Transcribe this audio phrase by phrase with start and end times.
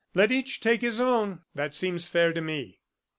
[0.15, 1.41] "Let each take his own.
[1.53, 2.79] That seems fair to me."